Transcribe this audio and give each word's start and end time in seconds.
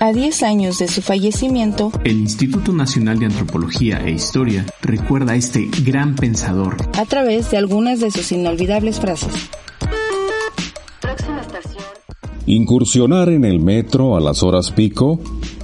A 0.00 0.12
10 0.12 0.42
años 0.42 0.78
de 0.78 0.88
su 0.88 1.02
fallecimiento, 1.02 1.92
el 2.04 2.18
Instituto 2.18 2.72
Nacional 2.72 3.18
de 3.18 3.26
Antropología 3.26 4.02
e 4.04 4.10
Historia 4.10 4.66
recuerda 4.82 5.32
a 5.32 5.36
este 5.36 5.68
gran 5.84 6.16
pensador 6.16 6.76
a 6.98 7.04
través 7.04 7.50
de 7.50 7.58
algunas 7.58 8.00
de 8.00 8.10
sus 8.10 8.32
inolvidables 8.32 8.98
frases. 8.98 9.32
Incursionar 12.46 13.30
en 13.30 13.44
el 13.44 13.60
metro 13.60 14.16
a 14.16 14.20
las 14.20 14.42
horas 14.42 14.72
pico 14.72 15.20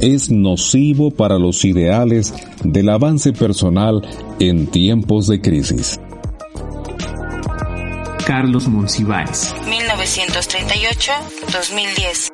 es 0.00 0.30
nocivo 0.30 1.10
para 1.12 1.38
los 1.38 1.64
ideales 1.64 2.34
del 2.64 2.88
avance 2.88 3.32
personal 3.32 4.02
en 4.40 4.66
tiempos 4.66 5.28
de 5.28 5.40
crisis. 5.40 6.00
Carlos 8.26 8.66
Monsiváis. 8.68 9.54
1938-2010. 9.66 12.33